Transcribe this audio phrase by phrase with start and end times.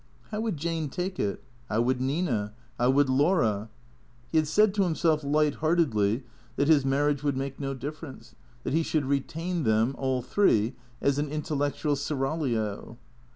[0.31, 1.43] How would Jane take it?
[1.69, 2.53] How would Nina?
[2.79, 3.69] How would Laura?
[4.31, 6.23] He had said to himself, light heartedly,
[6.55, 8.33] that his mar riage would make no difference,
[8.63, 12.97] that he should retain them, all three, as an intellectual seraglio.